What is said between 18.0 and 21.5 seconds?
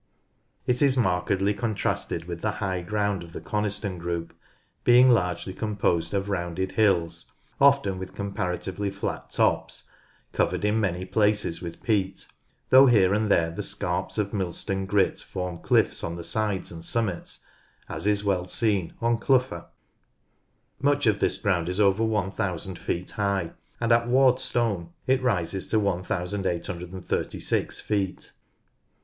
is well seen on Clougha. Much of this